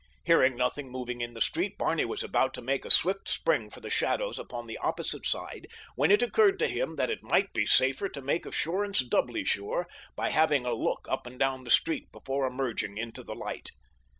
[0.25, 3.81] Hearing nothing moving in the street, Barney was about to make a swift spring for
[3.81, 7.67] the shadows upon the opposite side when it occurred to him that it might be
[7.67, 12.11] safer to make assurance doubly sure by having a look up and down the street
[12.11, 13.69] before emerging into the light.